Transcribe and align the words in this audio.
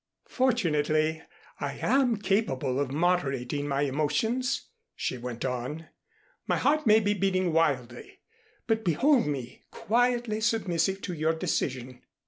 "Fortunately, 0.29 1.21
I 1.59 1.73
am 1.73 2.17
capable 2.17 2.79
of 2.79 2.91
moderating 2.91 3.67
my 3.67 3.81
emotions," 3.81 4.69
she 4.95 5.15
went 5.19 5.45
on. 5.45 5.89
"My 6.47 6.57
heart 6.57 6.87
may 6.87 6.99
be 6.99 7.13
beating 7.13 7.53
wildly, 7.53 8.17
but 8.65 8.83
behold 8.83 9.27
me 9.27 9.61
quietly 9.69 10.41
submissive 10.41 11.03
to 11.03 11.13
your 11.13 11.33
decision. 11.33 12.01